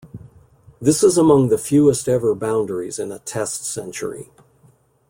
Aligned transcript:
This 0.81 1.03
is 1.03 1.15
among 1.15 1.49
the 1.49 1.59
fewest 1.59 2.09
ever 2.09 2.33
boundaries 2.33 2.97
in 2.97 3.11
a 3.11 3.19
Test 3.19 3.65
century. 3.65 4.31